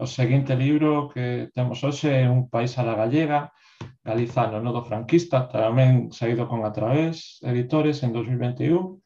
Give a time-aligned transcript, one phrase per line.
[0.00, 3.52] O seguinte libro que temos hoxe é Un país a la gallega,
[4.02, 8.96] Galiza no nodo franquista, tamén saído con a través editores en 2021,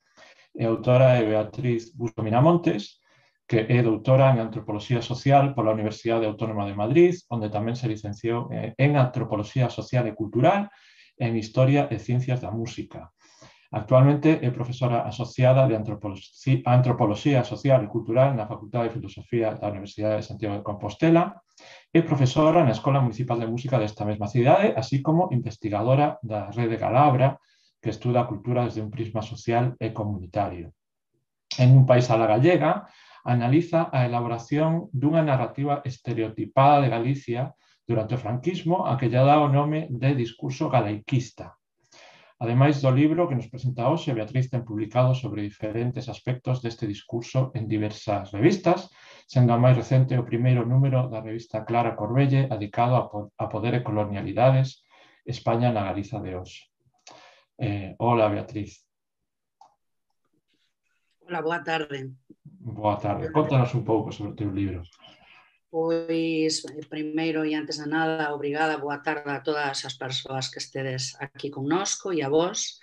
[0.55, 3.03] e autora é Beatriz Busto Miramontes,
[3.51, 8.47] que é doutora en Antropoloxía Social pola Universidade Autónoma de Madrid, onde tamén se licenciou
[8.55, 10.71] en Antropoloxía Social e Cultural
[11.19, 13.14] en Historia e Ciencias da Música.
[13.75, 20.23] Actualmente é profesora asociada de Antropoloxía Social e Cultural na Facultade de Filosofía da Universidade
[20.23, 21.43] de Santiago de Compostela
[21.91, 26.79] e profesora na Escola Municipal de Música desta mesma cidade, así como investigadora da Rede
[26.79, 27.43] Galabra,
[27.83, 30.71] que estuda a cultura desde un prisma social e comunitario.
[31.59, 32.87] En un país a la gallega,
[33.27, 37.43] analiza a elaboración dunha narrativa estereotipada de Galicia
[37.83, 41.59] durante o franquismo a que lle dá o nome de discurso galaiquista,
[42.45, 47.49] Ademais do libro que nos presenta hoxe, Beatriz ten publicado sobre diferentes aspectos deste discurso
[47.57, 48.93] en diversas revistas,
[49.25, 52.95] sendo a máis recente o primeiro número da revista Clara Corbelle dedicado
[53.41, 54.85] a poder e colonialidades
[55.25, 56.69] España na Galiza de hoxe.
[57.57, 58.85] Eh, hola, Beatriz.
[61.25, 62.13] Hola, boa tarde.
[62.61, 63.33] Boa tarde.
[63.33, 64.85] Contanos un pouco sobre o teu libro.
[65.75, 70.63] Pois, eh, primeiro e antes de nada, obrigada, boa tarde a todas as persoas que
[70.63, 72.79] estedes aquí connosco e a vos.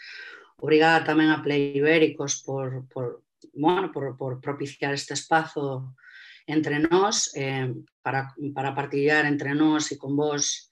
[0.59, 3.23] Obrigada tamén a Play Ibéricos por, por,
[3.55, 5.95] bueno, por, por propiciar este espazo
[6.43, 7.71] entre nós eh,
[8.03, 10.67] para, para partillar entre nós e con vos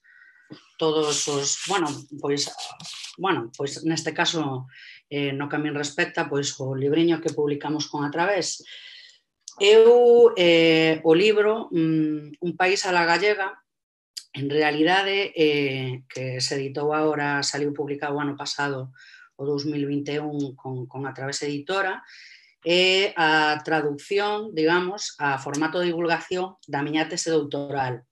[0.76, 1.88] todos os, bueno,
[2.20, 2.52] pois,
[3.16, 4.68] bueno, pois neste caso
[5.08, 8.60] eh, no que a min respecta, pois o libriño que publicamos con a través
[9.58, 13.58] eu eh, o libro mm, Un país a la gallega
[14.32, 18.94] en realidade eh, que se editou agora, saliu publicado o ano pasado
[19.34, 22.04] o 2021 con, con a través editora
[22.62, 28.04] é a traducción, digamos, a formato de divulgación da miña tese doutoral.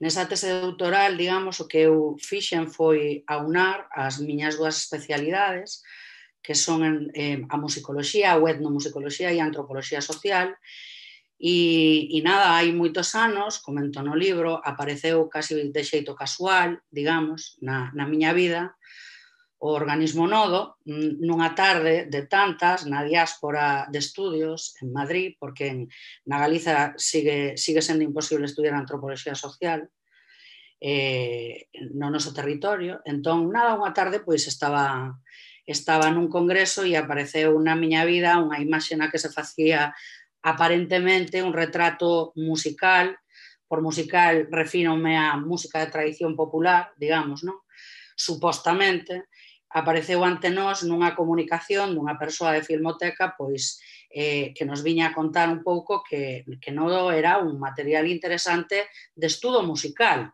[0.00, 5.84] Nesa tese doutoral, digamos, o que eu fixen foi aunar as miñas dúas especialidades,
[6.46, 10.54] que son eh, a musicoloxía, a etnomusicoloxía e a antropoloxía social.
[11.42, 17.58] E, e nada, hai moitos anos, comento no libro, apareceu casi de xeito casual, digamos,
[17.58, 18.78] na, na miña vida,
[19.58, 25.78] o organismo Nodo nunha tarde de tantas na diáspora de estudios en Madrid, porque en,
[26.30, 29.90] na Galiza sigue, sigue sendo imposible estudiar antropoloxía social
[30.78, 33.00] eh, no noso territorio.
[33.08, 35.16] Entón, nada, unha tarde pois estaba
[35.66, 39.92] estaba nun congreso e apareceu na miña vida unha imaxe na que se facía
[40.46, 43.18] aparentemente un retrato musical,
[43.66, 47.58] por musical refírome a música de tradición popular, digamos, non?
[48.16, 49.26] supostamente,
[49.68, 53.76] apareceu ante nós nunha comunicación dunha persoa de Filmoteca pois
[54.08, 58.88] eh, que nos viña a contar un pouco que, que non era un material interesante
[59.12, 60.32] de estudo musical.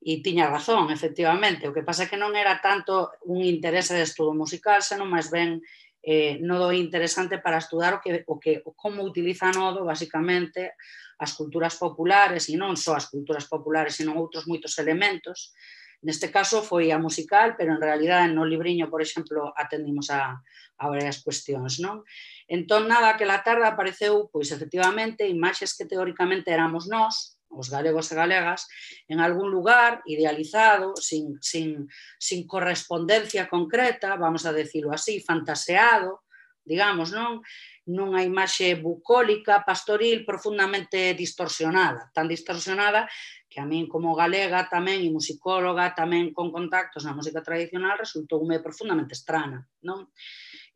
[0.00, 1.68] E tiña razón, efectivamente.
[1.68, 5.28] O que pasa é que non era tanto un interese de estudo musical, senón máis
[5.28, 5.60] ben
[6.00, 10.72] eh, nodo interesante para estudar o que, o que o como utiliza nodo, basicamente,
[11.20, 15.52] as culturas populares, e non só as culturas populares, senón outros moitos elementos.
[16.00, 20.40] Neste caso foi a musical, pero en realidad no libriño, por exemplo, atendimos a,
[20.80, 21.76] a varias cuestións.
[21.76, 22.08] Non?
[22.48, 28.08] Entón, nada, que la tarde apareceu, pois, efectivamente, imaxes que teóricamente éramos nós, os galegos
[28.10, 28.70] e galegas,
[29.10, 36.22] en algún lugar idealizado, sin, sin, sin correspondencia concreta, vamos a decirlo así, fantaseado,
[36.64, 37.42] digamos, non?
[37.90, 43.10] Nunha imaxe bucólica, pastoril, profundamente distorsionada, tan distorsionada
[43.50, 48.62] que a min como galega tamén e musicóloga tamén con contactos na música tradicional resultoume
[48.62, 50.06] profundamente estrana, non?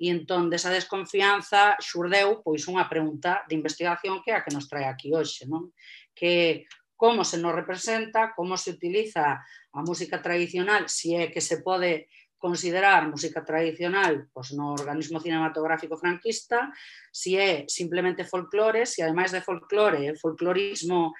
[0.02, 4.66] E entón desa desconfianza xurdeu pois unha pregunta de investigación que é a que nos
[4.66, 5.70] trae aquí hoxe, non?
[6.14, 6.66] Que
[6.97, 12.08] como se nos representa, como se utiliza a música tradicional, si é que se pode
[12.38, 16.71] considerar música tradicional pois, no organismo cinematográfico franquista,
[17.10, 21.12] si é simplemente folclore, si ademais de folclore, folclorismo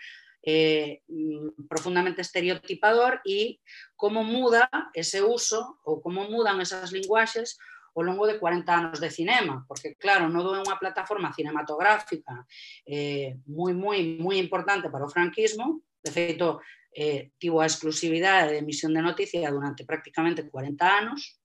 [0.45, 3.59] eh, mm, profundamente estereotipador e
[3.97, 7.57] como muda ese uso ou como mudan esas linguaxes
[7.95, 12.43] ao longo de 40 anos de cinema, porque claro, Nodo é unha plataforma cinematográfica
[12.85, 16.61] eh, moi, moi, moi importante para o franquismo, de feito,
[16.93, 21.39] eh, tivo a exclusividade de emisión de noticia durante prácticamente 40 anos,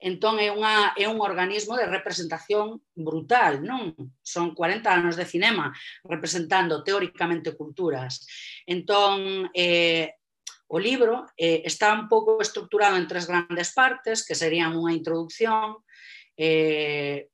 [0.00, 3.96] entón é, unha, é un organismo de representación brutal, non?
[4.20, 5.72] Son 40 anos de cinema
[6.04, 8.24] representando teóricamente culturas.
[8.68, 10.20] Entón, eh,
[10.66, 15.78] O libro eh, está un pouco estructurado en tres grandes partes, que serían unha introducción,
[16.34, 17.30] eh,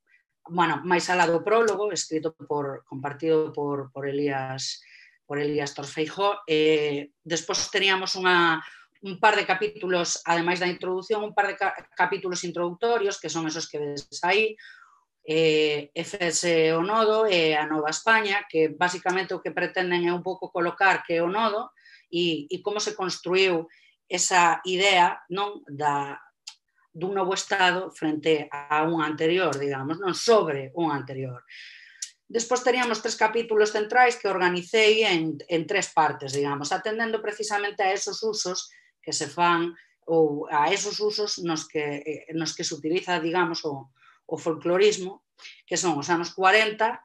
[0.53, 4.85] bueno, máis alá do prólogo, escrito por, compartido por, por Elías
[5.33, 6.45] por Elías Torfeijó.
[6.47, 8.61] Eh, despois teníamos unha,
[9.01, 13.49] un par de capítulos, ademais da introducción, un par de ca capítulos introductorios, que son
[13.49, 14.53] esos que ves aí,
[15.25, 20.13] eh, FS o nodo e eh, a Nova España, que basicamente o que pretenden é
[20.13, 21.73] un pouco colocar que o nodo
[22.13, 23.67] e, e como se construiu
[24.05, 26.21] esa idea non da,
[26.93, 31.41] dun novo Estado frente a un anterior, digamos, non sobre un anterior.
[32.29, 37.93] Despois teríamos tres capítulos centrais que organicei en, en tres partes, digamos, atendendo precisamente a
[37.93, 38.69] esos usos
[39.01, 39.73] que se fan
[40.05, 43.89] ou a esos usos nos que, eh, nos que se utiliza, digamos, o,
[44.29, 45.25] o folclorismo,
[45.65, 47.01] que son os anos 40,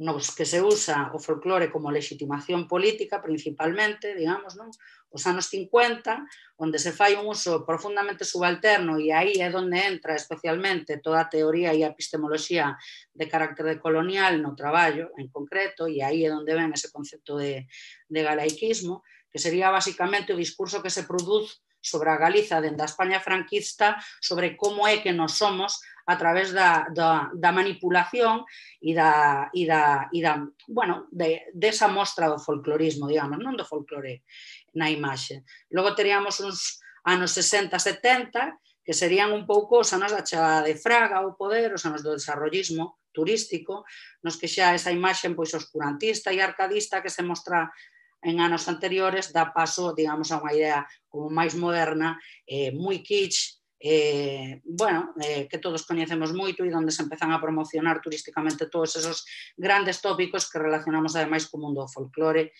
[0.00, 4.72] nos que se usa o folclore como legitimación política principalmente, digamos, non?
[5.12, 6.24] os anos 50,
[6.56, 11.28] onde se fai un uso profundamente subalterno e aí é onde entra especialmente toda a
[11.28, 12.80] teoría e a epistemoloxía
[13.12, 17.68] de carácter decolonial no traballo en concreto e aí é onde ven ese concepto de,
[18.08, 22.88] de galaiquismo, que sería basicamente o discurso que se produz sobre a Galiza dende a
[22.88, 25.80] España franquista sobre como é que nos somos
[26.10, 28.42] a través da, da, da manipulación
[28.82, 33.62] e da, e da, e da bueno, de, desa mostra do folclorismo, digamos, non do
[33.62, 34.26] folclore
[34.74, 35.46] na imaxe.
[35.70, 40.74] Logo teríamos uns anos 60, 70, que serían un pouco os anos da chegada de
[40.74, 43.86] Fraga ao poder, os anos do desarrollismo turístico,
[44.18, 47.70] nos que xa esa imaxe pois oscurantista e arcadista que se mostra
[48.18, 52.18] en anos anteriores dá paso, digamos, a unha idea como máis moderna,
[52.50, 57.40] eh, moi kitsch, eh, bueno, eh, que todos coñecemos moito e onde se empezan a
[57.40, 59.24] promocionar turísticamente todos esos
[59.56, 62.52] grandes tópicos que relacionamos ademais co mundo do folclore.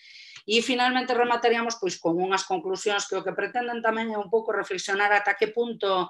[0.49, 4.49] E finalmente remataríamos pois con unhas conclusións que o que pretenden tamén é un pouco
[4.49, 6.09] reflexionar ata que punto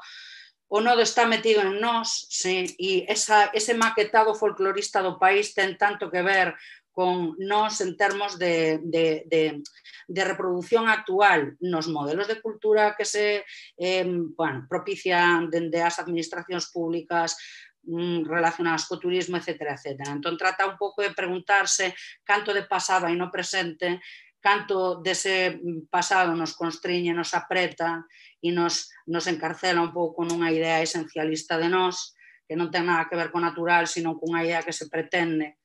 [0.72, 5.76] o nodo está metido en nós, sí, e esa, ese maquetado folclorista do país ten
[5.76, 6.56] tanto que ver
[6.92, 9.64] con nós en termos de, de, de,
[10.08, 13.46] de reproducción actual nos modelos de cultura que se
[13.78, 14.06] eh,
[14.36, 17.40] bueno, propician dende as administracións públicas
[17.88, 19.72] mm, relacionadas co turismo, etc.
[19.72, 20.04] etc.
[20.12, 21.96] Entón, trata un pouco de preguntarse
[22.28, 24.04] canto de pasado hai no presente,
[24.44, 28.04] canto dese pasado nos constriñe, nos apreta
[28.44, 33.08] e nos, nos encarcela un pouco nunha idea esencialista de nós, que non ten nada
[33.08, 35.61] que ver co natural, sino cunha idea que se pretende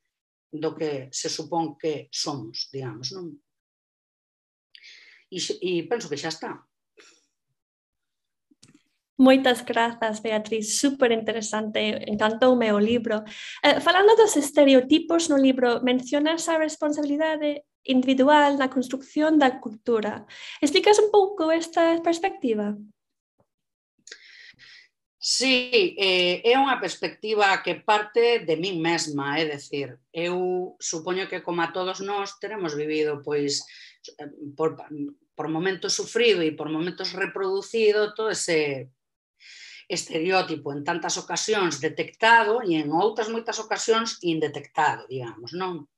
[0.51, 3.35] do que se supón que somos, digamos, non?
[5.31, 6.51] E, e penso que xa está.
[9.17, 13.25] Moitas grazas, Beatriz, super interesante, encantoume o libro.
[13.65, 20.29] Eh, falando dos estereotipos no libro, mencionas a responsabilidade individual na construcción da cultura.
[20.61, 22.77] Explicas un pouco esta perspectiva?
[25.29, 31.43] Sí, eh, é unha perspectiva que parte de min mesma, é decir, eu supoño que
[31.43, 33.59] como a todos nós teremos vivido pois
[34.55, 34.79] por,
[35.35, 38.87] por momentos sufrido e por momentos reproducido todo ese
[39.91, 45.91] estereótipo en tantas ocasións detectado e en outras moitas ocasións indetectado, digamos, non?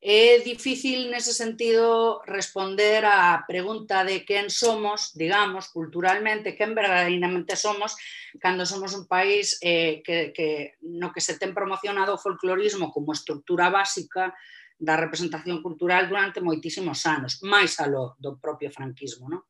[0.00, 8.00] É difícil nese sentido responder á pregunta de quen somos, digamos, culturalmente, quen verdadeiramente somos,
[8.40, 13.12] cando somos un país eh, que, que no que se ten promocionado o folclorismo como
[13.12, 14.32] estructura básica
[14.80, 19.28] da representación cultural durante moitísimos anos, máis aló do propio franquismo.
[19.28, 19.44] Non?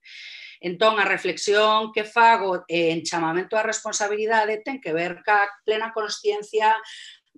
[0.58, 6.74] Entón, a reflexión que fago en chamamento á responsabilidade ten que ver ca plena consciencia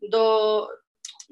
[0.01, 0.65] do,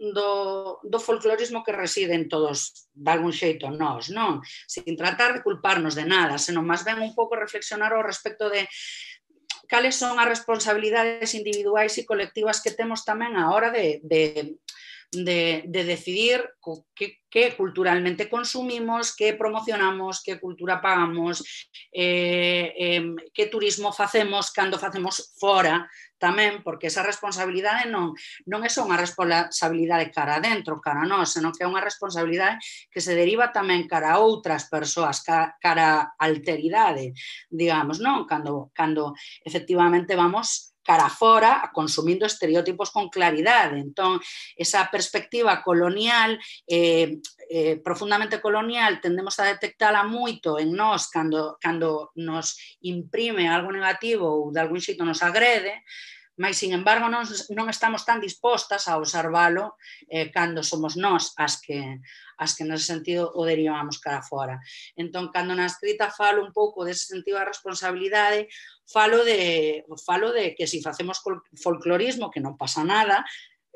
[0.01, 4.41] do, do folclorismo que residen todos de algún xeito nós, non?
[4.65, 8.65] Sin tratar de culparnos de nada, senón máis ben un pouco reflexionar ao respecto de
[9.69, 14.57] cales son as responsabilidades individuais e colectivas que temos tamén a hora de, de
[15.13, 16.51] de, de decidir
[16.95, 24.79] qué, qué, culturalmente consumimos, qué promocionamos, qué cultura pagamos, eh, eh, qué turismo facemos cando
[24.79, 25.89] facemos fora
[26.21, 28.13] tamén, porque esa responsabilidade non,
[28.45, 32.61] non é só unha responsabilidade cara dentro, cara a nós, senón que é unha responsabilidade
[32.93, 37.17] que se deriva tamén cara a outras persoas, cara, cara a alteridade,
[37.49, 38.29] digamos, non?
[38.29, 43.79] Cando, cando efectivamente vamos cara fora consumindo estereotipos con claridade.
[43.79, 44.19] Entón,
[44.57, 46.35] esa perspectiva colonial,
[46.67, 53.71] eh, eh, profundamente colonial, tendemos a detectala moito en nós cando, cando nos imprime algo
[53.71, 55.87] negativo ou de algún xeito nos agrede,
[56.41, 59.77] mas, sin embargo, non, non estamos tan dispostas a observalo
[60.09, 62.01] eh, cando somos nós as que,
[62.41, 64.57] as que nese sentido o derivamos cara fora.
[64.97, 68.49] Entón, cando na escrita falo un pouco dese sentido da responsabilidade,
[68.89, 71.21] falo de, falo de que se si facemos
[71.61, 73.21] folclorismo, que non pasa nada,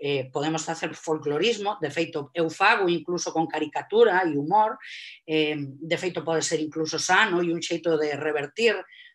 [0.01, 4.81] eh, podemos facer folclorismo, de feito eu fago incluso con caricatura e humor,
[5.29, 8.73] eh, de feito pode ser incluso sano e un xeito de revertir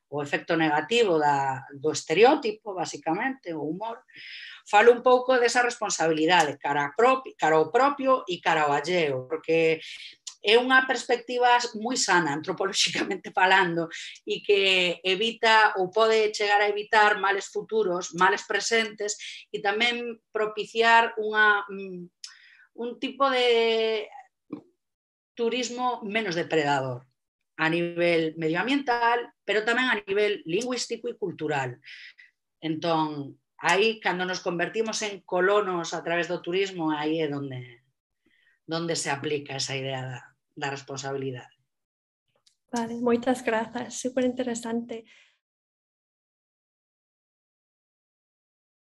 [0.10, 4.02] o efecto negativo da, do estereotipo, basicamente, o humor,
[4.66, 9.82] falo un pouco desa responsabilidade cara, propi, cara ao propio e cara ao alleo, porque
[10.40, 13.90] é unha perspectiva moi sana antropolóxicamente falando
[14.24, 19.18] e que evita ou pode chegar a evitar males futuros, males presentes
[19.52, 22.02] e tamén propiciar unha mm,
[22.80, 24.08] un tipo de
[25.36, 27.09] turismo menos depredador
[27.60, 31.76] a nivel medioambiental, pero tamén a nivel lingüístico e cultural.
[32.64, 37.84] Entón, aí, cando nos convertimos en colonos a través do turismo, aí é donde,
[38.64, 40.20] donde se aplica esa idea da,
[40.56, 41.52] da responsabilidade.
[42.72, 45.04] Vale, moitas grazas, super interesante.